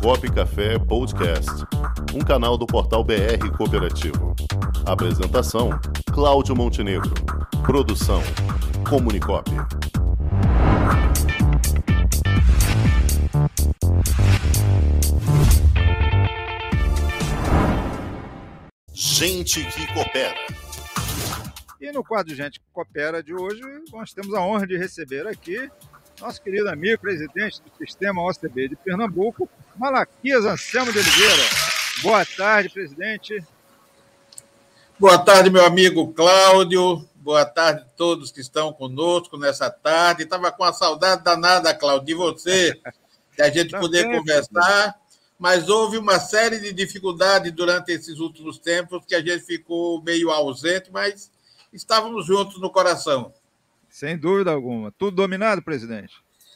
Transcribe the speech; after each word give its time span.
Comunicop 0.00 0.32
Café 0.32 0.78
Podcast, 0.78 1.50
um 2.14 2.20
canal 2.20 2.56
do 2.56 2.66
portal 2.66 3.04
BR 3.04 3.50
Cooperativo. 3.56 4.34
Apresentação: 4.86 5.70
Cláudio 6.12 6.56
Montenegro. 6.56 7.12
Produção: 7.64 8.22
Comunicop. 8.88 9.50
Gente 18.92 19.64
que 19.64 19.86
coopera. 19.92 20.34
E 21.80 21.90
no 21.90 22.04
quadro 22.04 22.34
Gente 22.34 22.60
que 22.60 22.66
Coopera 22.72 23.22
de 23.22 23.34
hoje, 23.34 23.60
nós 23.92 24.12
temos 24.12 24.32
a 24.34 24.40
honra 24.40 24.66
de 24.66 24.76
receber 24.76 25.26
aqui 25.26 25.68
nosso 26.22 26.40
querido 26.40 26.68
amigo, 26.68 27.02
presidente 27.02 27.60
do 27.60 27.84
Sistema 27.84 28.22
OCB 28.22 28.68
de 28.68 28.76
Pernambuco, 28.76 29.48
Malaquias 29.76 30.44
Anselmo 30.44 30.92
de 30.92 31.00
Oliveira. 31.00 31.42
Boa 32.00 32.24
tarde, 32.24 32.68
presidente. 32.68 33.44
Boa 34.96 35.18
tarde, 35.18 35.50
meu 35.50 35.66
amigo 35.66 36.12
Cláudio. 36.12 37.04
Boa 37.16 37.44
tarde 37.44 37.82
a 37.82 37.96
todos 37.96 38.30
que 38.30 38.40
estão 38.40 38.72
conosco 38.72 39.36
nessa 39.36 39.68
tarde. 39.68 40.22
Estava 40.22 40.52
com 40.52 40.62
a 40.62 40.72
saudade 40.72 41.24
danada, 41.24 41.74
Cláudio, 41.74 42.06
de 42.06 42.14
você, 42.14 42.80
de 43.36 43.42
a 43.42 43.50
gente 43.50 43.76
poder 43.76 44.08
conversar, 44.16 44.94
mas 45.36 45.68
houve 45.68 45.98
uma 45.98 46.20
série 46.20 46.60
de 46.60 46.72
dificuldades 46.72 47.50
durante 47.50 47.90
esses 47.90 48.20
últimos 48.20 48.58
tempos 48.58 49.04
que 49.04 49.16
a 49.16 49.20
gente 49.20 49.40
ficou 49.40 50.00
meio 50.00 50.30
ausente, 50.30 50.88
mas 50.92 51.32
estávamos 51.72 52.24
juntos 52.26 52.60
no 52.60 52.70
coração. 52.70 53.32
Sem 53.92 54.16
dúvida 54.16 54.50
alguma. 54.50 54.90
Tudo 54.90 55.16
dominado, 55.16 55.60
presidente? 55.60 56.14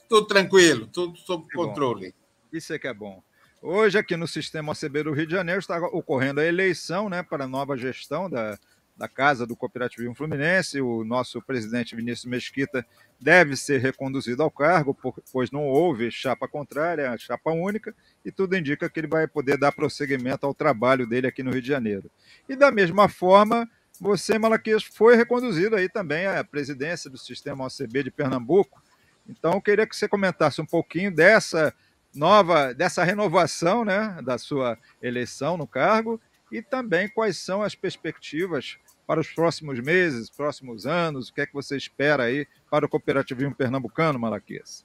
Tudo 0.08 0.26
tranquilo, 0.26 0.86
tudo 0.86 1.18
sob 1.18 1.46
que 1.46 1.54
controle. 1.54 2.08
Bom. 2.10 2.56
Isso 2.56 2.72
é 2.72 2.78
que 2.78 2.88
é 2.88 2.94
bom. 2.94 3.22
Hoje, 3.60 3.98
aqui 3.98 4.16
no 4.16 4.26
sistema 4.26 4.72
OCB 4.72 5.02
do 5.02 5.12
Rio 5.12 5.26
de 5.26 5.34
Janeiro, 5.34 5.60
está 5.60 5.76
ocorrendo 5.88 6.40
a 6.40 6.46
eleição 6.46 7.10
né, 7.10 7.22
para 7.22 7.44
a 7.44 7.48
nova 7.48 7.76
gestão 7.76 8.30
da, 8.30 8.58
da 8.96 9.06
Casa 9.06 9.46
do 9.46 9.54
Cooperativismo 9.54 10.14
Fluminense. 10.14 10.80
O 10.80 11.04
nosso 11.04 11.42
presidente 11.42 11.94
Vinícius 11.94 12.24
Mesquita 12.24 12.86
deve 13.20 13.54
ser 13.54 13.82
reconduzido 13.82 14.42
ao 14.42 14.50
cargo, 14.50 14.96
pois 15.30 15.50
não 15.50 15.66
houve 15.66 16.10
chapa 16.10 16.48
contrária, 16.48 17.14
chapa 17.18 17.50
única, 17.50 17.94
e 18.24 18.32
tudo 18.32 18.56
indica 18.56 18.88
que 18.88 18.98
ele 18.98 19.08
vai 19.08 19.28
poder 19.28 19.58
dar 19.58 19.72
prosseguimento 19.72 20.46
ao 20.46 20.54
trabalho 20.54 21.06
dele 21.06 21.26
aqui 21.26 21.42
no 21.42 21.50
Rio 21.50 21.60
de 21.60 21.68
Janeiro. 21.68 22.10
E 22.48 22.56
da 22.56 22.72
mesma 22.72 23.10
forma, 23.10 23.68
você, 24.00 24.38
Malaquias, 24.38 24.82
foi 24.82 25.16
reconduzido 25.16 25.76
aí 25.76 25.88
também 25.88 26.26
à 26.26 26.44
presidência 26.44 27.10
do 27.10 27.18
Sistema 27.18 27.66
OCB 27.66 28.04
de 28.04 28.10
Pernambuco. 28.10 28.82
Então, 29.28 29.54
eu 29.54 29.60
queria 29.60 29.86
que 29.86 29.96
você 29.96 30.08
comentasse 30.08 30.60
um 30.60 30.66
pouquinho 30.66 31.14
dessa 31.14 31.74
nova, 32.14 32.72
dessa 32.72 33.04
renovação 33.04 33.84
né, 33.84 34.18
da 34.22 34.38
sua 34.38 34.78
eleição 35.02 35.56
no 35.56 35.66
cargo 35.66 36.20
e 36.50 36.62
também 36.62 37.08
quais 37.08 37.38
são 37.38 37.62
as 37.62 37.74
perspectivas 37.74 38.78
para 39.06 39.20
os 39.20 39.28
próximos 39.28 39.78
meses, 39.80 40.30
próximos 40.30 40.86
anos, 40.86 41.28
o 41.28 41.34
que 41.34 41.40
é 41.40 41.46
que 41.46 41.54
você 41.54 41.76
espera 41.76 42.24
aí 42.24 42.46
para 42.70 42.86
o 42.86 42.88
cooperativismo 42.88 43.54
pernambucano, 43.54 44.18
Malaquias? 44.18 44.84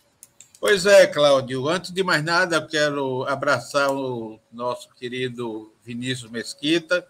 Pois 0.59 0.86
é, 0.86 1.08
Cláudio. 1.08 1.68
Antes 1.68 1.92
de 1.92 2.03
mais 2.03 2.23
nada, 2.23 2.64
quero 2.66 3.23
abraçar 3.23 3.92
o 3.92 4.40
nosso 4.52 4.94
querido 4.94 5.73
Vinícius 5.84 6.30
Mesquita, 6.30 7.03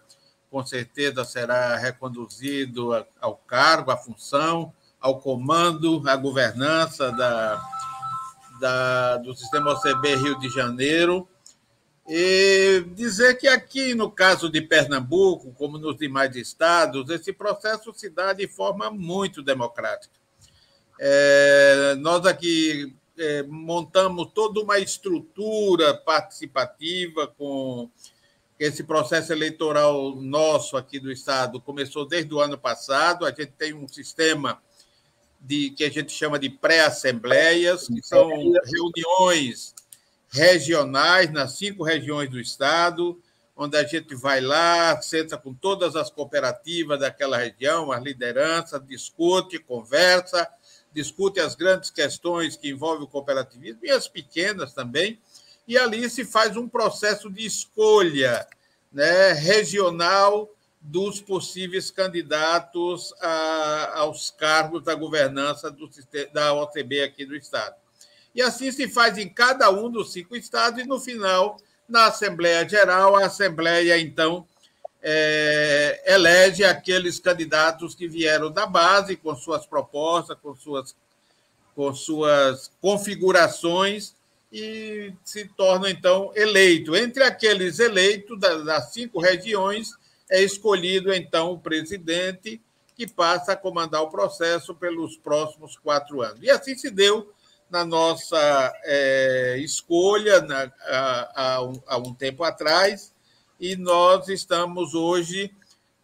com 0.52 0.64
certeza 0.66 1.24
será 1.24 1.78
reconduzido 1.78 2.90
ao 3.18 3.36
cargo, 3.36 3.90
à 3.90 3.96
função, 3.96 4.70
ao 5.00 5.18
comando, 5.18 6.02
à 6.06 6.14
governança 6.14 7.10
da, 7.10 7.58
da, 8.60 9.16
do 9.16 9.34
sistema 9.34 9.72
OCB 9.72 10.14
Rio 10.14 10.38
de 10.38 10.50
Janeiro. 10.50 11.26
E 12.06 12.84
dizer 12.94 13.38
que 13.38 13.48
aqui, 13.48 13.94
no 13.94 14.10
caso 14.10 14.50
de 14.50 14.60
Pernambuco, 14.60 15.54
como 15.54 15.78
nos 15.78 15.96
demais 15.96 16.36
estados, 16.36 17.08
esse 17.08 17.32
processo 17.32 17.90
se 17.94 18.10
dá 18.10 18.34
de 18.34 18.46
forma 18.46 18.90
muito 18.90 19.42
democrática. 19.42 20.14
É, 21.00 21.94
nós 21.98 22.26
aqui 22.26 22.94
é, 23.18 23.42
montamos 23.44 24.30
toda 24.34 24.60
uma 24.60 24.78
estrutura 24.78 25.94
participativa 25.94 27.26
com 27.26 27.88
esse 28.64 28.84
processo 28.84 29.32
eleitoral 29.32 30.14
nosso 30.14 30.76
aqui 30.76 31.00
do 31.00 31.10
Estado 31.10 31.60
começou 31.60 32.06
desde 32.06 32.32
o 32.32 32.40
ano 32.40 32.56
passado. 32.56 33.26
A 33.26 33.30
gente 33.30 33.50
tem 33.58 33.74
um 33.74 33.88
sistema 33.88 34.62
de 35.40 35.70
que 35.70 35.82
a 35.82 35.90
gente 35.90 36.12
chama 36.12 36.38
de 36.38 36.48
pré-assembleias, 36.48 37.88
que 37.88 38.00
são 38.02 38.30
reuniões 38.30 39.74
regionais 40.28 41.32
nas 41.32 41.58
cinco 41.58 41.82
regiões 41.82 42.30
do 42.30 42.38
Estado, 42.38 43.20
onde 43.56 43.76
a 43.76 43.84
gente 43.84 44.14
vai 44.14 44.40
lá, 44.40 45.02
senta 45.02 45.36
com 45.36 45.52
todas 45.52 45.96
as 45.96 46.08
cooperativas 46.08 47.00
daquela 47.00 47.38
região, 47.38 47.90
as 47.90 48.00
lideranças, 48.00 48.80
discute, 48.86 49.58
conversa, 49.58 50.48
discute 50.92 51.40
as 51.40 51.56
grandes 51.56 51.90
questões 51.90 52.56
que 52.56 52.70
envolvem 52.70 53.02
o 53.02 53.08
cooperativismo 53.08 53.80
e 53.82 53.90
as 53.90 54.06
pequenas 54.06 54.72
também 54.72 55.18
e 55.66 55.78
ali 55.78 56.08
se 56.10 56.24
faz 56.24 56.56
um 56.56 56.68
processo 56.68 57.30
de 57.30 57.46
escolha 57.46 58.46
né, 58.92 59.32
regional 59.32 60.48
dos 60.80 61.20
possíveis 61.20 61.90
candidatos 61.90 63.14
a, 63.20 64.00
aos 64.00 64.30
cargos 64.30 64.82
da 64.82 64.94
governança 64.94 65.70
do, 65.70 65.88
da 66.32 66.52
OCB 66.54 67.02
aqui 67.02 67.24
do 67.24 67.36
Estado. 67.36 67.76
E 68.34 68.42
assim 68.42 68.72
se 68.72 68.88
faz 68.88 69.16
em 69.16 69.28
cada 69.28 69.70
um 69.70 69.88
dos 69.90 70.12
cinco 70.12 70.34
estados, 70.34 70.82
e 70.82 70.86
no 70.86 70.98
final, 70.98 71.56
na 71.88 72.06
Assembleia 72.06 72.68
Geral, 72.68 73.14
a 73.16 73.26
Assembleia, 73.26 73.98
então, 73.98 74.46
é, 75.02 76.02
elege 76.06 76.64
aqueles 76.64 77.20
candidatos 77.20 77.94
que 77.94 78.08
vieram 78.08 78.50
da 78.50 78.66
base, 78.66 79.16
com 79.16 79.34
suas 79.36 79.66
propostas, 79.66 80.36
com 80.42 80.54
suas, 80.56 80.96
com 81.76 81.94
suas 81.94 82.70
configurações, 82.80 84.14
e 84.52 85.14
se 85.24 85.46
torna, 85.56 85.90
então, 85.90 86.30
eleito. 86.34 86.94
Entre 86.94 87.24
aqueles 87.24 87.78
eleitos 87.78 88.38
das 88.38 88.92
cinco 88.92 89.18
regiões, 89.18 89.88
é 90.30 90.42
escolhido, 90.42 91.12
então, 91.12 91.52
o 91.52 91.58
presidente, 91.58 92.60
que 92.94 93.06
passa 93.06 93.52
a 93.52 93.56
comandar 93.56 94.02
o 94.02 94.10
processo 94.10 94.74
pelos 94.74 95.16
próximos 95.16 95.76
quatro 95.78 96.20
anos. 96.20 96.42
E 96.42 96.50
assim 96.50 96.76
se 96.76 96.90
deu 96.90 97.32
na 97.70 97.86
nossa 97.86 98.72
é, 98.84 99.56
escolha 99.58 100.42
na, 100.42 100.70
há, 101.34 101.62
um, 101.62 101.82
há 101.86 101.96
um 101.96 102.12
tempo 102.12 102.44
atrás, 102.44 103.14
e 103.58 103.74
nós 103.76 104.28
estamos 104.28 104.92
hoje 104.92 105.50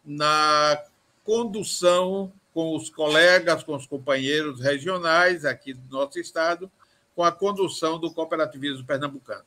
na 0.03 0.81
condução 1.23 2.31
com 2.51 2.75
os 2.75 2.89
colegas, 2.89 3.63
com 3.63 3.75
os 3.75 3.85
companheiros 3.85 4.59
regionais 4.59 5.45
aqui 5.45 5.73
do 5.73 5.95
nosso 5.95 6.19
estado, 6.19 6.71
com 7.19 7.25
a 7.25 7.33
condução 7.33 7.99
do 7.99 8.09
cooperativismo 8.13 8.85
pernambucano. 8.85 9.43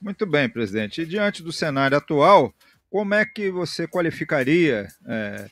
Muito 0.00 0.26
bem, 0.26 0.48
presidente. 0.48 1.02
E 1.02 1.06
diante 1.06 1.44
do 1.44 1.52
cenário 1.52 1.96
atual, 1.96 2.52
como 2.90 3.14
é 3.14 3.24
que 3.24 3.52
você 3.52 3.86
qualificaria 3.86 4.88
é, 5.06 5.48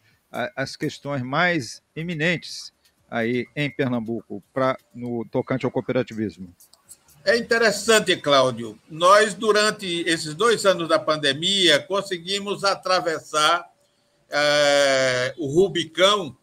as 0.56 0.74
questões 0.74 1.22
mais 1.22 1.80
eminentes 1.94 2.72
aí 3.08 3.46
em 3.54 3.70
Pernambuco 3.70 4.42
para 4.52 4.76
no 4.92 5.24
tocante 5.26 5.64
ao 5.64 5.70
cooperativismo? 5.70 6.52
É 7.24 7.36
interessante, 7.36 8.16
Cláudio. 8.16 8.76
Nós, 8.90 9.34
durante 9.34 9.86
esses 10.04 10.34
dois 10.34 10.66
anos 10.66 10.88
da 10.88 10.98
pandemia, 10.98 11.78
conseguimos 11.78 12.64
atravessar 12.64 13.70
é, 14.28 15.32
o 15.38 15.46
Rubicão 15.46 16.36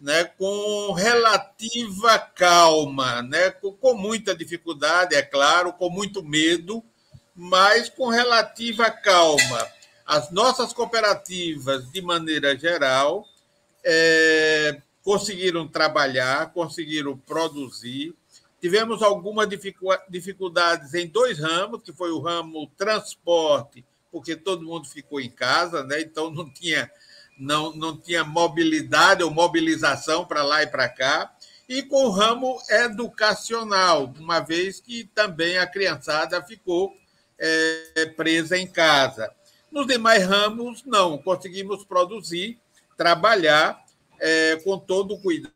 né, 0.00 0.24
com 0.24 0.92
relativa 0.92 2.18
calma, 2.18 3.22
né, 3.22 3.50
com, 3.50 3.72
com 3.72 3.94
muita 3.94 4.34
dificuldade, 4.34 5.14
é 5.14 5.22
claro, 5.22 5.72
com 5.74 5.90
muito 5.90 6.22
medo, 6.22 6.82
mas 7.34 7.88
com 7.90 8.08
relativa 8.08 8.90
calma. 8.90 9.68
As 10.06 10.30
nossas 10.30 10.72
cooperativas, 10.72 11.90
de 11.92 12.02
maneira 12.02 12.56
geral, 12.58 13.26
é, 13.84 14.80
conseguiram 15.02 15.68
trabalhar, 15.68 16.52
conseguiram 16.52 17.16
produzir. 17.16 18.14
Tivemos 18.60 19.02
algumas 19.02 19.48
dificuldades 20.08 20.94
em 20.94 21.06
dois 21.06 21.38
ramos, 21.38 21.82
que 21.82 21.92
foi 21.92 22.10
o 22.10 22.20
ramo 22.20 22.70
transporte, 22.76 23.84
porque 24.10 24.34
todo 24.34 24.66
mundo 24.66 24.88
ficou 24.88 25.20
em 25.20 25.30
casa, 25.30 25.84
né? 25.84 26.00
então 26.00 26.30
não 26.30 26.50
tinha 26.52 26.90
não, 27.40 27.74
não 27.74 27.96
tinha 27.96 28.22
mobilidade 28.22 29.24
ou 29.24 29.30
mobilização 29.30 30.24
para 30.26 30.44
lá 30.44 30.62
e 30.62 30.66
para 30.66 30.88
cá, 30.88 31.34
e 31.68 31.82
com 31.82 32.04
o 32.04 32.10
ramo 32.10 32.58
educacional, 32.68 34.12
uma 34.18 34.40
vez 34.40 34.80
que 34.80 35.04
também 35.14 35.56
a 35.56 35.66
criançada 35.66 36.42
ficou 36.42 36.94
é, 37.38 38.06
presa 38.16 38.58
em 38.58 38.66
casa. 38.66 39.32
Nos 39.70 39.86
demais 39.86 40.26
ramos, 40.26 40.84
não, 40.84 41.16
conseguimos 41.16 41.84
produzir, 41.84 42.60
trabalhar 42.96 43.82
é, 44.18 44.56
com 44.56 44.78
todo 44.78 45.14
o 45.14 45.22
cuidado 45.22 45.54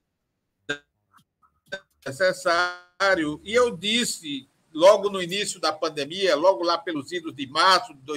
necessário. 2.06 3.40
E 3.44 3.52
eu 3.52 3.76
disse 3.76 4.48
logo 4.72 5.10
no 5.10 5.22
início 5.22 5.60
da 5.60 5.72
pandemia, 5.72 6.36
logo 6.36 6.62
lá 6.62 6.78
pelos 6.78 7.12
idos 7.12 7.34
de 7.34 7.46
março 7.46 7.92
de 7.94 8.12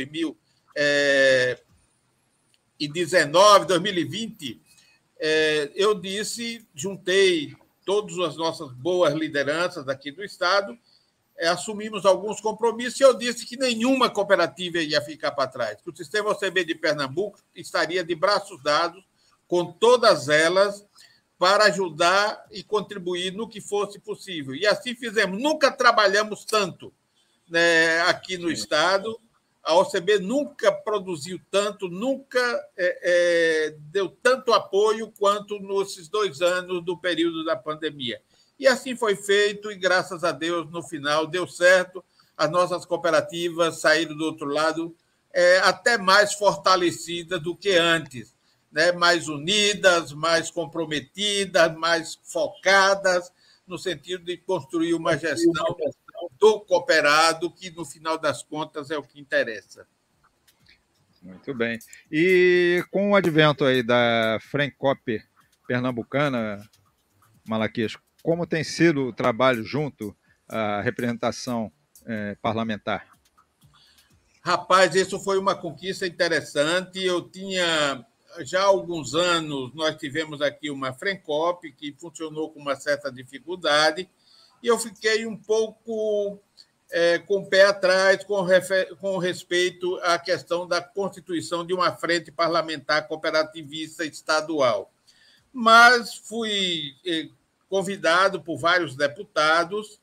2019, 2.80 3.66
2020, 3.66 4.62
é, 5.20 5.72
eu 5.76 5.96
disse, 5.96 6.66
juntei 6.76 7.56
todas 7.86 8.18
as 8.20 8.36
nossas 8.36 8.72
boas 8.74 9.14
lideranças 9.14 9.88
aqui 9.88 10.12
do 10.12 10.24
Estado, 10.24 10.78
é, 11.38 11.48
assumimos 11.48 12.06
alguns 12.06 12.42
compromissos 12.42 13.00
e 13.00 13.04
eu 13.04 13.14
disse 13.14 13.46
que 13.46 13.58
nenhuma 13.58 14.10
cooperativa 14.10 14.80
ia 14.80 15.02
ficar 15.02 15.32
para 15.32 15.50
trás, 15.50 15.82
que 15.82 15.90
o 15.90 15.96
sistema 15.96 16.32
OCB 16.32 16.66
de 16.66 16.76
Pernambuco 16.76 17.40
estaria 17.56 18.04
de 18.04 18.16
braços 18.16 18.62
dados 18.62 19.04
com 19.48 19.72
todas 19.72 20.30
elas 20.30 20.86
para 21.38 21.66
ajudar 21.66 22.46
e 22.52 22.64
contribuir 22.64 23.32
no 23.32 23.48
que 23.48 23.62
fosse 23.62 24.00
possível. 24.00 24.56
E 24.56 24.66
assim 24.66 24.96
fizemos. 24.96 25.42
Nunca 25.42 25.72
trabalhamos 25.72 26.44
tanto 26.44 26.92
né, 27.48 28.02
aqui 28.02 28.38
no 28.38 28.52
Estado. 28.52 29.20
A 29.68 29.76
OCB 29.76 30.20
nunca 30.20 30.72
produziu 30.72 31.40
tanto, 31.52 31.90
nunca 31.90 32.40
é, 32.78 33.00
é, 33.04 33.76
deu 33.92 34.10
tanto 34.10 34.54
apoio 34.54 35.12
quanto 35.20 35.60
nesses 35.60 36.08
dois 36.08 36.42
anos 36.42 36.84
do 36.84 36.98
período 36.98 37.44
da 37.44 37.56
pandemia. 37.56 38.22
E 38.58 38.66
assim 38.66 38.96
foi 38.96 39.16
feito, 39.16 39.72
e 39.72 39.76
graças 39.76 40.24
a 40.24 40.32
Deus, 40.32 40.72
no 40.72 40.82
final, 40.82 41.28
deu 41.28 41.46
certo. 41.46 42.04
As 42.36 42.50
nossas 42.50 42.86
cooperativas 42.86 43.82
saíram 43.82 44.16
do 44.16 44.26
outro 44.26 44.48
lado 44.48 44.96
é, 45.34 45.58
até 45.60 45.98
mais 45.98 46.34
fortalecidas 46.34 47.42
do 47.42 47.56
que 47.56 47.72
antes 47.78 48.38
né, 48.72 48.92
mais 48.92 49.28
unidas, 49.28 50.14
mais 50.14 50.52
comprometidas, 50.52 51.76
mais 51.76 52.18
focadas, 52.24 53.32
no 53.66 53.78
sentido 53.78 54.24
de 54.24 54.38
construir 54.38 54.94
uma 54.94 55.18
gestão 55.18 55.76
do 56.40 56.62
cooperado, 56.62 57.52
que 57.52 57.70
no 57.72 57.86
final 57.86 58.18
das 58.18 58.44
contas 58.44 58.92
é 58.92 58.98
o 58.98 59.04
que 59.04 59.20
interessa. 59.20 59.88
Muito 61.22 61.54
bem. 61.54 61.80
E 62.12 62.84
com 62.92 63.12
o 63.12 63.16
advento 63.16 63.66
aí 63.66 63.84
da 63.84 64.38
Frencop 64.42 65.22
pernambucana, 65.68 66.64
Malaquias, 67.48 67.98
como 68.24 68.48
tem 68.48 68.64
sido 68.64 69.08
o 69.08 69.14
trabalho 69.14 69.64
junto 69.64 70.16
à 70.48 70.82
representação 70.82 71.72
eh, 72.06 72.38
parlamentar? 72.42 73.08
Rapaz, 74.42 74.96
isso 74.96 75.20
foi 75.20 75.38
uma 75.38 75.56
conquista 75.56 76.08
interessante. 76.08 77.04
Eu 77.04 77.30
tinha 77.30 78.06
já 78.42 78.62
há 78.62 78.66
alguns 78.66 79.16
anos 79.16 79.74
nós 79.74 79.96
tivemos 79.96 80.42
aqui 80.42 80.70
uma 80.70 80.94
Frencop 80.94 81.72
que 81.72 81.96
funcionou 81.98 82.52
com 82.52 82.60
uma 82.60 82.76
certa 82.76 83.12
dificuldade 83.12 84.10
e 84.62 84.68
eu 84.68 84.78
fiquei 84.78 85.26
um 85.26 85.36
pouco 85.36 86.40
é, 86.90 87.20
com 87.20 87.40
o 87.40 87.46
pé 87.46 87.66
atrás 87.66 88.24
com, 88.24 88.46
com 89.00 89.18
respeito 89.18 89.98
à 90.04 90.18
questão 90.18 90.68
da 90.68 90.82
constituição 90.82 91.66
de 91.66 91.74
uma 91.74 91.96
frente 91.96 92.32
parlamentar 92.32 93.08
cooperativista 93.08 94.06
estadual. 94.06 94.92
Mas 95.52 96.16
fui 96.16 96.96
é, 97.06 97.30
convidado 97.70 98.42
por 98.42 98.58
vários 98.58 98.96
deputados 98.96 100.00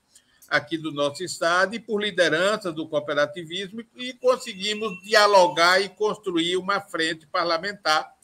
aqui 0.48 0.76
do 0.76 0.92
nosso 0.92 1.24
estado 1.24 1.74
e 1.74 1.80
por 1.80 2.02
liderança 2.02 2.70
do 2.70 2.86
cooperativismo 2.86 3.82
e 3.96 4.12
conseguimos 4.14 5.02
dialogar 5.02 5.80
e 5.80 5.88
construir 5.88 6.56
uma 6.56 6.80
frente 6.80 7.26
parlamentar 7.26 8.14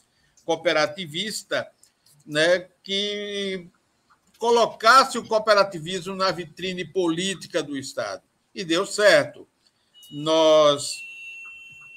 cooperativista 0.44 1.66
né, 2.26 2.68
que 2.82 3.68
colocasse 4.40 5.18
o 5.18 5.24
cooperativismo 5.24 6.16
na 6.16 6.30
vitrine 6.30 6.82
política 6.82 7.62
do 7.62 7.76
Estado. 7.76 8.22
E 8.54 8.64
deu 8.64 8.86
certo. 8.86 9.46
Nós 10.10 10.94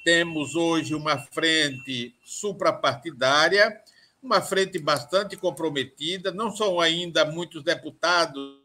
temos 0.04 0.54
hoje 0.54 0.94
uma 0.94 1.18
frente 1.18 2.14
suprapartidária, 2.22 3.82
uma 4.22 4.42
frente 4.42 4.78
bastante 4.78 5.38
comprometida, 5.38 6.32
não 6.32 6.54
são 6.54 6.82
ainda 6.82 7.24
muitos 7.24 7.64
deputados, 7.64 8.60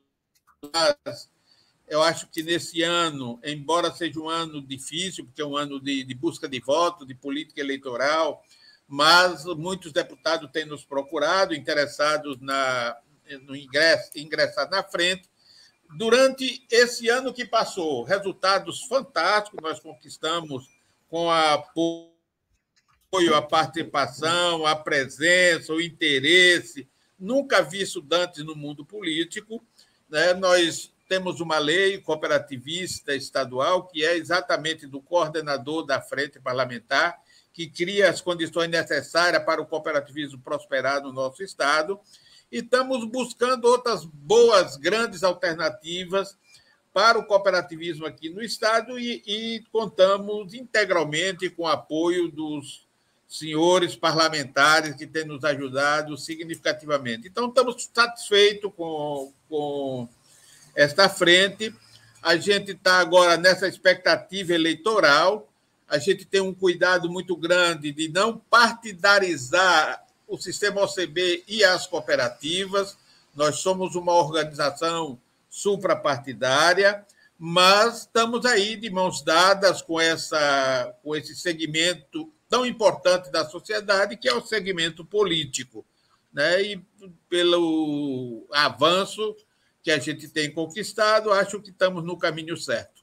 mas 0.75 1.31
eu 1.87 2.03
acho 2.03 2.27
que 2.27 2.43
nesse 2.43 2.83
ano, 2.83 3.39
embora 3.45 3.95
seja 3.95 4.19
um 4.19 4.29
ano 4.29 4.61
difícil, 4.61 5.25
porque 5.25 5.41
é 5.41 5.47
um 5.47 5.57
ano 5.57 5.81
de, 5.81 6.03
de 6.03 6.15
busca 6.15 6.49
de 6.49 6.59
voto, 6.59 7.07
de 7.07 7.15
política 7.15 7.61
eleitoral, 7.61 8.43
mas 8.89 9.45
muitos 9.45 9.93
deputados 9.93 10.51
têm 10.51 10.65
nos 10.65 10.85
procurado, 10.85 11.55
interessados 11.55 12.41
na, 12.41 12.97
no 13.39 13.55
ingresso, 13.55 14.11
ingressar 14.17 14.71
na 14.71 14.83
frente. 14.83 15.29
Durante 15.97 16.67
esse 16.71 17.09
ano 17.09 17.33
que 17.33 17.45
passou, 17.45 18.05
resultados 18.05 18.83
fantásticos 18.85 19.61
nós 19.63 19.81
conquistamos 19.81 20.69
com 21.09 21.31
a 21.31 21.55
apoio, 21.55 23.35
a 23.35 23.41
participação, 23.41 24.67
a 24.67 24.77
presença, 24.77 25.73
o 25.73 25.81
interesse, 25.81 26.89
nunca 27.19 27.63
visto 27.63 28.05
antes 28.13 28.45
no 28.45 28.55
mundo 28.55 28.85
político. 28.85 29.65
Né? 30.09 30.35
Nós 30.35 30.93
temos 31.09 31.41
uma 31.41 31.59
lei 31.59 31.99
cooperativista 31.99 33.15
estadual 33.15 33.87
que 33.87 34.05
é 34.05 34.15
exatamente 34.17 34.87
do 34.87 35.01
coordenador 35.01 35.87
da 35.87 36.01
frente 36.03 36.39
parlamentar, 36.39 37.19
que 37.53 37.67
cria 37.67 38.11
as 38.11 38.21
condições 38.21 38.69
necessárias 38.69 39.43
para 39.43 39.61
o 39.61 39.67
cooperativismo 39.67 40.39
prosperar 40.41 41.03
no 41.03 41.13
nosso 41.13 41.43
Estado. 41.43 41.99
E 42.51 42.59
estamos 42.59 43.05
buscando 43.05 43.67
outras 43.67 44.05
boas, 44.05 44.77
grandes 44.77 45.23
alternativas 45.23 46.37
para 46.93 47.19
o 47.19 47.25
cooperativismo 47.25 48.07
aqui 48.07 48.31
no 48.31 48.43
Estado 48.43 48.99
e, 48.99 49.23
e 49.27 49.65
contamos 49.71 50.55
integralmente 50.55 51.51
com 51.51 51.63
o 51.63 51.69
apoio 51.69 52.31
dos 52.31 52.87
senhores 53.29 53.95
parlamentares 53.95 54.97
que 54.97 55.07
têm 55.07 55.27
nos 55.27 55.45
ajudado 55.45 56.17
significativamente. 56.17 57.29
Então, 57.29 57.49
estamos 57.49 57.89
satisfeitos 57.93 58.73
com, 58.75 59.33
com 59.49 60.09
esta 60.75 61.09
frente. 61.09 61.75
A 62.23 62.37
gente 62.37 62.73
está 62.73 62.99
agora 62.99 63.37
nessa 63.37 63.69
expectativa 63.69 64.55
eleitoral 64.55 65.49
a 65.89 65.99
gente 65.99 66.27
tem 66.27 66.41
um 66.41 66.53
cuidado 66.53 67.11
muito 67.11 67.35
grande 67.35 67.91
de 67.93 68.09
não 68.11 68.39
partidarizar 68.39 70.05
o 70.29 70.37
sistema 70.37 70.83
OCB 70.83 71.45
e 71.49 71.65
as 71.65 71.87
cooperativas. 71.87 72.97
Nós 73.35 73.57
somos 73.57 73.97
uma 73.97 74.13
organização 74.13 75.19
suprapartidária, 75.49 77.05
mas 77.39 78.01
estamos 78.01 78.45
aí 78.45 78.77
de 78.77 78.91
mãos 78.91 79.23
dadas 79.23 79.81
com, 79.81 79.99
essa, 79.99 80.95
com 81.03 81.17
esse 81.17 81.35
segmento 81.35 82.31
tão 82.49 82.67
importante 82.67 83.31
da 83.31 83.45
sociedade, 83.45 84.17
que 84.17 84.29
é 84.29 84.35
o 84.35 84.45
segmento 84.45 85.05
político. 85.05 85.85
Né? 86.33 86.63
E 86.63 86.87
pelo 87.29 88.47
avanço 88.53 89.35
que 89.83 89.91
a 89.91 89.99
gente 89.99 90.29
tem 90.29 90.53
conquistado, 90.53 91.33
acho 91.33 91.61
que 91.61 91.71
estamos 91.71 92.05
no 92.05 92.19
caminho 92.19 92.57
certo. 92.57 92.99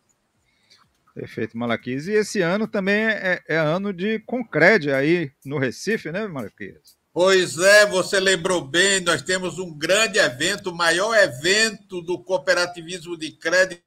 Perfeito, 1.15 1.57
Malaquias. 1.57 2.07
E 2.07 2.11
esse 2.11 2.41
ano 2.41 2.67
também 2.67 3.05
é, 3.05 3.41
é 3.47 3.55
ano 3.55 3.93
de 3.93 4.19
Concred 4.19 4.91
aí 4.91 5.31
no 5.45 5.57
Recife, 5.57 6.11
né, 6.11 6.27
Malaquias? 6.27 6.97
Pois 7.15 7.57
é, 7.57 7.85
você 7.85 8.19
lembrou 8.19 8.59
bem, 8.59 8.99
nós 8.99 9.21
temos 9.21 9.57
um 9.57 9.73
grande 9.73 10.19
evento, 10.19 10.69
o 10.69 10.75
maior 10.75 11.15
evento 11.15 12.01
do 12.01 12.19
cooperativismo 12.19 13.15
de 13.15 13.31
crédito 13.31 13.81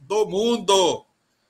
do 0.00 0.26
mundo, 0.26 1.06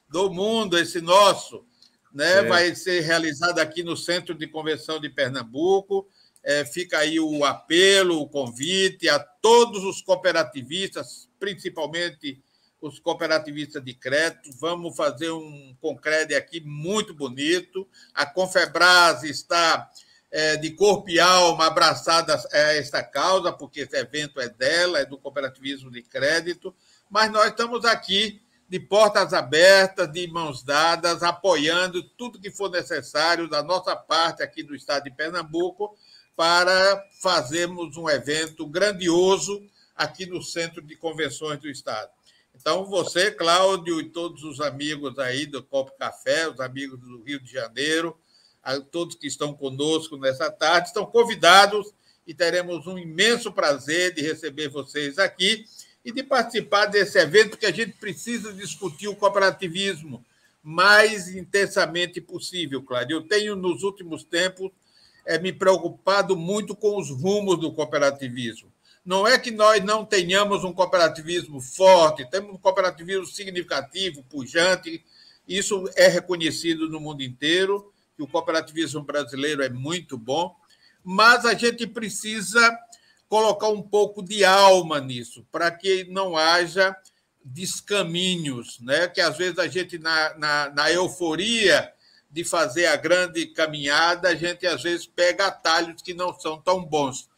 do 0.06 0.30
mundo, 0.30 0.76
esse 0.76 1.00
nosso, 1.00 1.64
né? 2.12 2.40
É. 2.40 2.42
Vai 2.42 2.74
ser 2.74 3.00
realizado 3.00 3.58
aqui 3.58 3.82
no 3.82 3.96
Centro 3.96 4.34
de 4.34 4.46
Convenção 4.46 5.00
de 5.00 5.08
Pernambuco. 5.08 6.06
É, 6.44 6.62
fica 6.66 6.98
aí 6.98 7.18
o 7.18 7.42
apelo, 7.42 8.20
o 8.20 8.28
convite 8.28 9.08
a 9.08 9.18
todos 9.18 9.82
os 9.82 10.02
cooperativistas, 10.02 11.26
principalmente 11.40 12.38
os 12.82 12.98
cooperativistas 12.98 13.82
de 13.82 13.94
crédito. 13.94 14.50
Vamos 14.60 14.94
fazer 14.94 15.30
um 15.30 15.74
concreto 15.80 16.36
aqui 16.36 16.60
muito 16.60 17.14
bonito. 17.14 17.88
A 18.12 18.26
Confebras 18.26 19.22
está 19.22 19.90
é, 20.36 20.54
de 20.54 20.70
corpo 20.72 21.08
e 21.08 21.18
alma 21.18 21.64
abraçada 21.64 22.34
a 22.52 22.58
esta 22.74 23.02
causa, 23.02 23.50
porque 23.50 23.80
esse 23.80 23.96
evento 23.96 24.38
é 24.38 24.50
dela, 24.50 24.98
é 24.98 25.06
do 25.06 25.16
cooperativismo 25.16 25.90
de 25.90 26.02
crédito. 26.02 26.74
Mas 27.08 27.32
nós 27.32 27.46
estamos 27.46 27.86
aqui 27.86 28.42
de 28.68 28.78
portas 28.78 29.32
abertas, 29.32 30.12
de 30.12 30.26
mãos 30.26 30.62
dadas, 30.62 31.22
apoiando 31.22 32.02
tudo 32.02 32.38
que 32.38 32.50
for 32.50 32.70
necessário 32.70 33.48
da 33.48 33.62
nossa 33.62 33.96
parte 33.96 34.42
aqui 34.42 34.62
do 34.62 34.74
estado 34.74 35.04
de 35.04 35.10
Pernambuco 35.10 35.96
para 36.36 37.02
fazermos 37.22 37.96
um 37.96 38.06
evento 38.06 38.66
grandioso 38.66 39.66
aqui 39.96 40.26
no 40.26 40.42
Centro 40.42 40.82
de 40.82 40.94
Convenções 40.96 41.58
do 41.60 41.70
Estado. 41.70 42.10
Então, 42.54 42.84
você, 42.84 43.30
Cláudio, 43.30 44.02
e 44.02 44.10
todos 44.10 44.44
os 44.44 44.60
amigos 44.60 45.18
aí 45.18 45.46
do 45.46 45.62
Copo 45.62 45.96
Café, 45.96 46.46
os 46.46 46.60
amigos 46.60 47.00
do 47.00 47.22
Rio 47.22 47.40
de 47.40 47.50
Janeiro, 47.50 48.14
todos 48.90 49.14
que 49.14 49.26
estão 49.26 49.54
conosco 49.54 50.16
nessa 50.16 50.50
tarde, 50.50 50.88
estão 50.88 51.06
convidados 51.06 51.92
e 52.26 52.34
teremos 52.34 52.86
um 52.86 52.98
imenso 52.98 53.52
prazer 53.52 54.12
de 54.14 54.22
receber 54.22 54.68
vocês 54.68 55.18
aqui 55.18 55.64
e 56.04 56.12
de 56.12 56.22
participar 56.22 56.86
desse 56.86 57.18
evento 57.18 57.56
que 57.56 57.66
a 57.66 57.72
gente 57.72 57.92
precisa 57.92 58.52
discutir 58.52 59.08
o 59.08 59.16
cooperativismo 59.16 60.24
mais 60.62 61.28
intensamente 61.28 62.20
possível, 62.20 62.82
Cláudio. 62.82 63.18
Eu 63.18 63.22
tenho, 63.22 63.54
nos 63.54 63.84
últimos 63.84 64.24
tempos, 64.24 64.70
é, 65.24 65.38
me 65.38 65.52
preocupado 65.52 66.36
muito 66.36 66.74
com 66.74 66.98
os 66.98 67.10
rumos 67.10 67.58
do 67.58 67.72
cooperativismo. 67.72 68.72
Não 69.04 69.26
é 69.26 69.38
que 69.38 69.52
nós 69.52 69.84
não 69.84 70.04
tenhamos 70.04 70.64
um 70.64 70.72
cooperativismo 70.72 71.60
forte, 71.60 72.28
temos 72.28 72.52
um 72.52 72.58
cooperativismo 72.58 73.26
significativo, 73.26 74.24
pujante, 74.24 75.04
isso 75.46 75.88
é 75.94 76.08
reconhecido 76.08 76.88
no 76.88 76.98
mundo 76.98 77.22
inteiro, 77.22 77.92
que 78.16 78.22
o 78.22 78.26
cooperativismo 78.26 79.02
brasileiro 79.02 79.62
é 79.62 79.68
muito 79.68 80.16
bom, 80.16 80.56
mas 81.04 81.44
a 81.44 81.54
gente 81.54 81.86
precisa 81.86 82.76
colocar 83.28 83.68
um 83.68 83.82
pouco 83.82 84.22
de 84.22 84.44
alma 84.44 85.00
nisso, 85.00 85.46
para 85.52 85.70
que 85.70 86.04
não 86.04 86.36
haja 86.36 86.96
descaminhos, 87.44 88.80
né? 88.80 89.06
que 89.06 89.20
às 89.20 89.36
vezes 89.36 89.58
a 89.58 89.68
gente, 89.68 89.98
na, 89.98 90.34
na, 90.36 90.70
na, 90.70 90.90
euforia 90.90 91.92
de 92.30 92.42
fazer 92.42 92.86
a 92.86 92.96
grande 92.96 93.46
caminhada, 93.46 94.28
a 94.28 94.34
gente 94.34 94.66
às 94.66 94.82
vezes 94.82 95.06
pega 95.06 95.46
atalhos 95.46 96.02
que 96.02 96.12
não 96.12 96.32
são 96.38 96.60
tão 96.60 96.84
bons. 96.84 97.28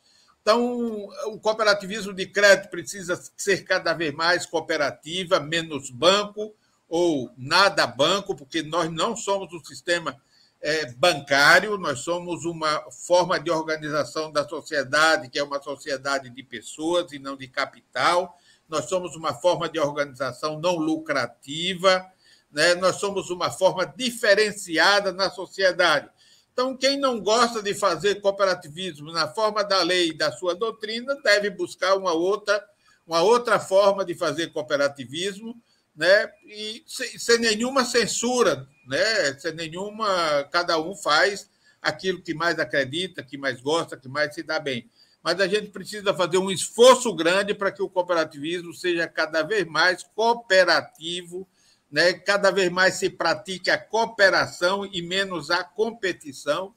Então, 0.41 1.11
o 1.27 1.39
cooperativismo 1.39 2.15
de 2.15 2.25
crédito 2.25 2.71
precisa 2.71 3.21
ser 3.37 3.65
cada 3.65 3.93
vez 3.93 4.15
mais 4.15 4.47
cooperativa, 4.47 5.39
menos 5.39 5.91
banco 5.91 6.55
ou 6.89 7.31
nada 7.37 7.87
banco, 7.87 8.35
porque 8.35 8.63
nós 8.63 8.91
não 8.91 9.15
somos 9.15 9.53
um 9.53 9.63
sistema 9.63 10.19
é, 10.61 10.87
bancário, 10.93 11.79
nós 11.79 12.01
somos 12.01 12.45
uma 12.45 12.91
forma 12.91 13.39
de 13.39 13.51
organização 13.51 14.33
da 14.33 14.47
sociedade, 14.47 15.29
que 15.29 15.39
é 15.39 15.43
uma 15.43 15.63
sociedade 15.63 16.31
de 16.31 16.43
pessoas 16.43 17.13
e 17.13 17.19
não 17.19 17.37
de 17.37 17.47
capital. 17.47 18.37
Nós 18.69 18.89
somos 18.89 19.15
uma 19.15 19.33
forma 19.33 19.69
de 19.69 19.79
organização 19.79 20.59
não 20.59 20.77
lucrativa, 20.77 22.05
né? 22.51 22.75
nós 22.75 22.97
somos 22.97 23.31
uma 23.31 23.51
forma 23.51 23.87
diferenciada 23.87 25.13
na 25.13 25.31
sociedade. 25.31 26.09
Então, 26.53 26.77
quem 26.77 26.99
não 26.99 27.21
gosta 27.21 27.63
de 27.63 27.73
fazer 27.73 28.21
cooperativismo 28.21 29.13
na 29.13 29.29
forma 29.29 29.63
da 29.63 29.81
lei 29.83 30.09
e 30.09 30.17
da 30.17 30.33
sua 30.33 30.57
doutrina 30.57 31.15
deve 31.23 31.51
buscar 31.51 31.95
uma 31.95 32.13
outra, 32.13 32.63
uma 33.07 33.23
outra 33.23 33.61
forma 33.61 34.05
de 34.05 34.13
fazer 34.13 34.49
cooperativismo 34.49 35.55
né? 35.99 36.31
E 36.47 36.85
sem, 36.87 37.19
sem, 37.19 37.39
nenhuma 37.39 37.85
censura, 37.85 38.69
né? 38.87 39.37
Sem 39.37 39.53
nenhuma, 39.53 40.45
cada 40.45 40.81
um 40.81 40.95
faz 40.95 41.51
aquilo 41.83 42.23
que 42.23 42.33
mais 42.33 42.61
acredita, 42.61 43.23
que 43.23 43.37
mais 43.37 43.61
gosta, 43.61 43.97
que 43.97 44.09
mais 44.09 44.33
se 44.33 44.45
dá 44.45 44.61
bem. 44.61 44.89
Mas 45.21 45.41
a 45.41 45.49
gente 45.49 45.71
precisa 45.71 46.15
fazer 46.15 46.39
um 46.39 46.53
esforço 46.53 47.13
grande 47.13 47.53
para 47.53 47.73
que 47.73 47.83
o 47.83 47.89
cooperativismo 47.89 48.73
seja 48.73 49.09
cada 49.09 49.43
vez 49.43 49.67
mais 49.67 50.05
cooperativo, 50.15 51.49
né? 51.91 52.13
Cada 52.13 52.53
vez 52.53 52.71
mais 52.71 52.95
se 52.95 53.11
pratique 53.11 53.69
a 53.69 53.77
cooperação 53.77 54.87
e 54.87 55.03
menos 55.03 55.51
a 55.51 55.65
competição, 55.65 56.73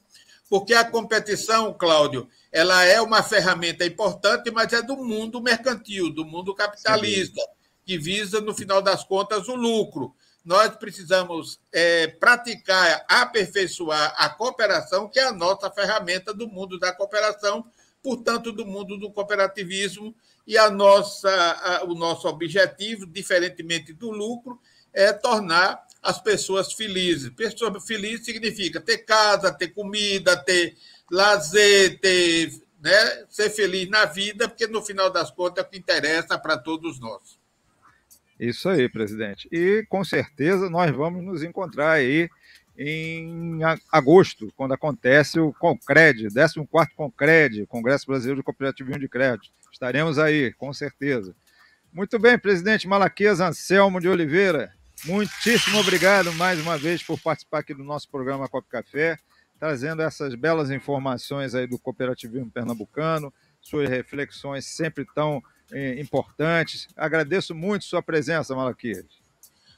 porque 0.50 0.74
a 0.74 0.84
competição, 0.84 1.72
Cláudio, 1.72 2.28
ela 2.50 2.82
é 2.84 3.00
uma 3.00 3.22
ferramenta 3.22 3.86
importante, 3.86 4.50
mas 4.50 4.72
é 4.72 4.82
do 4.82 4.96
mundo 4.96 5.40
mercantil, 5.40 6.12
do 6.12 6.24
mundo 6.24 6.52
capitalista. 6.52 7.40
Sim 7.40 7.61
que 7.84 7.98
visa, 7.98 8.40
no 8.40 8.54
final 8.54 8.80
das 8.80 9.04
contas, 9.04 9.48
o 9.48 9.54
lucro. 9.54 10.14
Nós 10.44 10.74
precisamos 10.76 11.60
é, 11.72 12.08
praticar, 12.08 13.04
aperfeiçoar 13.08 14.14
a 14.16 14.28
cooperação, 14.28 15.08
que 15.08 15.20
é 15.20 15.24
a 15.24 15.32
nossa 15.32 15.70
ferramenta 15.70 16.34
do 16.34 16.48
mundo 16.48 16.78
da 16.78 16.92
cooperação, 16.92 17.64
portanto, 18.02 18.50
do 18.50 18.66
mundo 18.66 18.98
do 18.98 19.10
cooperativismo, 19.12 20.14
e 20.44 20.58
a 20.58 20.68
nossa, 20.68 21.30
a, 21.30 21.84
o 21.84 21.94
nosso 21.94 22.26
objetivo, 22.26 23.06
diferentemente 23.06 23.92
do 23.92 24.10
lucro, 24.10 24.60
é 24.92 25.12
tornar 25.12 25.86
as 26.02 26.20
pessoas 26.20 26.72
felizes. 26.72 27.30
Pessoa 27.30 27.80
feliz 27.80 28.24
significa 28.24 28.80
ter 28.80 28.98
casa, 28.98 29.52
ter 29.52 29.68
comida, 29.68 30.36
ter 30.36 30.76
lazer, 31.08 32.00
ter, 32.00 32.50
né, 32.80 33.24
ser 33.28 33.50
feliz 33.50 33.88
na 33.88 34.04
vida, 34.04 34.48
porque 34.48 34.66
no 34.66 34.82
final 34.82 35.10
das 35.10 35.30
contas 35.30 35.64
é 35.64 35.66
o 35.66 35.70
que 35.70 35.78
interessa 35.78 36.36
para 36.36 36.58
todos 36.58 36.98
nós. 36.98 37.38
Isso 38.38 38.68
aí, 38.68 38.88
presidente. 38.88 39.48
E 39.52 39.84
com 39.88 40.04
certeza 40.04 40.68
nós 40.68 40.90
vamos 40.90 41.22
nos 41.22 41.42
encontrar 41.42 41.92
aí 41.92 42.28
em 42.76 43.60
agosto, 43.90 44.52
quando 44.56 44.72
acontece 44.72 45.38
o 45.38 45.52
Concred, 45.52 46.28
14 46.32 46.66
Concred, 46.96 47.66
Congresso 47.66 48.06
Brasileiro 48.06 48.40
de 48.40 48.44
Cooperativismo 48.44 49.00
de 49.00 49.08
Crédito. 49.08 49.50
Estaremos 49.70 50.18
aí, 50.18 50.52
com 50.54 50.72
certeza. 50.72 51.34
Muito 51.92 52.18
bem, 52.18 52.38
presidente 52.38 52.88
Malaquias 52.88 53.40
Anselmo 53.40 54.00
de 54.00 54.08
Oliveira, 54.08 54.72
muitíssimo 55.04 55.78
obrigado 55.78 56.32
mais 56.32 56.58
uma 56.60 56.78
vez 56.78 57.02
por 57.02 57.20
participar 57.20 57.58
aqui 57.58 57.74
do 57.74 57.84
nosso 57.84 58.08
programa 58.08 58.48
Cop 58.48 58.66
Café, 58.66 59.18
trazendo 59.60 60.00
essas 60.00 60.34
belas 60.34 60.70
informações 60.70 61.54
aí 61.54 61.66
do 61.66 61.78
cooperativismo 61.78 62.50
pernambucano, 62.50 63.32
suas 63.60 63.88
reflexões 63.88 64.64
sempre 64.64 65.06
tão 65.14 65.42
importantes. 66.00 66.88
Agradeço 66.96 67.54
muito 67.54 67.84
sua 67.84 68.02
presença, 68.02 68.54
Malaquias. 68.54 69.04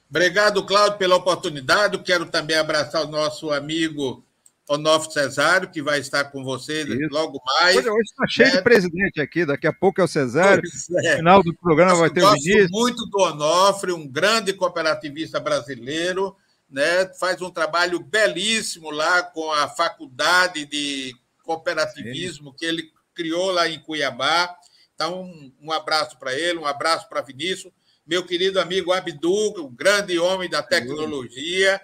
Obrigado, 0.08 0.64
Cláudio, 0.64 0.98
pela 0.98 1.16
oportunidade. 1.16 1.98
Quero 1.98 2.26
também 2.26 2.56
abraçar 2.56 3.04
o 3.04 3.08
nosso 3.08 3.50
amigo 3.50 4.24
Onofre 4.68 5.12
Cesário, 5.12 5.70
que 5.70 5.82
vai 5.82 5.98
estar 5.98 6.24
com 6.24 6.42
você 6.42 6.82
Isso. 6.82 7.08
logo 7.10 7.40
mais. 7.44 7.76
Hoje 7.76 8.00
está 8.02 8.26
cheio 8.26 8.50
de 8.50 8.56
né? 8.56 8.62
presidente 8.62 9.20
aqui, 9.20 9.44
daqui 9.44 9.66
a 9.66 9.72
pouco 9.72 10.00
é 10.00 10.04
o 10.04 10.08
Cesário. 10.08 10.62
É. 11.02 11.10
No 11.10 11.16
final 11.16 11.42
do 11.42 11.54
programa 11.54 11.92
Eu 11.92 11.98
vai 11.98 12.10
ter 12.10 12.22
o 12.22 12.32
Vinícius. 12.32 12.70
muito 12.70 13.04
do 13.06 13.20
Onofre, 13.20 13.92
um 13.92 14.06
grande 14.06 14.52
cooperativista 14.54 15.38
brasileiro, 15.38 16.34
né? 16.70 17.06
faz 17.20 17.42
um 17.42 17.50
trabalho 17.50 18.00
belíssimo 18.00 18.90
lá 18.90 19.22
com 19.22 19.52
a 19.52 19.68
faculdade 19.68 20.64
de 20.64 21.14
cooperativismo 21.42 22.50
Sim. 22.50 22.56
que 22.56 22.64
ele 22.64 22.90
criou 23.14 23.50
lá 23.50 23.68
em 23.68 23.78
Cuiabá. 23.78 24.56
Então, 24.94 25.22
um, 25.22 25.52
um 25.60 25.72
abraço 25.72 26.18
para 26.18 26.34
ele, 26.34 26.58
um 26.58 26.66
abraço 26.66 27.08
para 27.08 27.20
Vinícius, 27.20 27.72
meu 28.06 28.24
querido 28.24 28.60
amigo 28.60 28.92
Abdu, 28.92 29.54
o 29.60 29.68
grande 29.68 30.18
homem 30.18 30.48
da 30.48 30.62
tecnologia, 30.62 31.80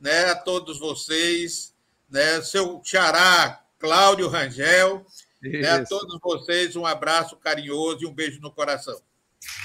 né, 0.00 0.26
a 0.26 0.34
todos 0.34 0.78
vocês, 0.78 1.74
né, 2.08 2.40
seu 2.42 2.80
xará 2.84 3.60
Cláudio 3.78 4.28
Rangel, 4.28 5.04
né, 5.42 5.70
a 5.70 5.84
todos 5.84 6.18
vocês 6.22 6.74
um 6.76 6.86
abraço 6.86 7.36
carinhoso 7.36 8.02
e 8.02 8.06
um 8.06 8.14
beijo 8.14 8.40
no 8.40 8.50
coração. 8.50 8.98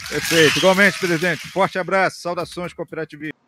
Perfeito. 0.09 0.57
Igualmente, 0.57 0.99
presidente. 0.99 1.47
Forte 1.47 1.77
abraço, 1.77 2.19
saudações 2.19 2.73
cooperativistas. 2.73 3.39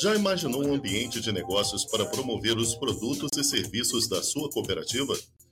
Já 0.00 0.14
imaginou 0.14 0.64
um 0.64 0.74
ambiente 0.74 1.20
de 1.20 1.32
negócios 1.32 1.84
para 1.84 2.06
promover 2.06 2.56
os 2.56 2.74
produtos 2.74 3.30
e 3.36 3.44
serviços 3.44 4.08
da 4.08 4.22
sua 4.22 4.48
cooperativa? 4.50 5.14